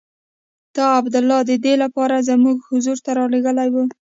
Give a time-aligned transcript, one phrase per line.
[0.75, 3.83] تا عبدالله د دې لپاره زموږ حضور ته رالېږلی وو.